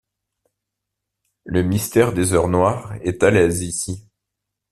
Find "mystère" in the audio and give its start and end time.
1.61-2.11